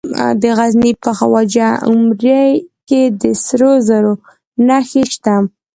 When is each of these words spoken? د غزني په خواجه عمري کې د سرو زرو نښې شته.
د 0.41 0.43
غزني 0.57 0.91
په 1.03 1.09
خواجه 1.17 1.69
عمري 1.87 2.43
کې 2.87 3.01
د 3.21 3.23
سرو 3.45 3.71
زرو 3.87 4.13
نښې 4.67 5.03
شته. 5.13 5.35